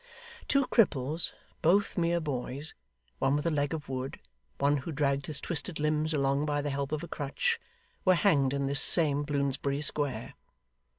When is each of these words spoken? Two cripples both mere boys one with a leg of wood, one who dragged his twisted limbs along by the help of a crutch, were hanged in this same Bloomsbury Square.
Two 0.47 0.65
cripples 0.65 1.31
both 1.61 1.95
mere 1.95 2.19
boys 2.19 2.73
one 3.19 3.35
with 3.35 3.45
a 3.45 3.51
leg 3.51 3.71
of 3.71 3.87
wood, 3.87 4.19
one 4.57 4.77
who 4.77 4.91
dragged 4.91 5.27
his 5.27 5.39
twisted 5.39 5.79
limbs 5.79 6.11
along 6.11 6.43
by 6.47 6.59
the 6.59 6.71
help 6.71 6.91
of 6.91 7.03
a 7.03 7.07
crutch, 7.07 7.59
were 8.03 8.15
hanged 8.15 8.51
in 8.51 8.65
this 8.65 8.81
same 8.81 9.21
Bloomsbury 9.21 9.83
Square. 9.83 10.33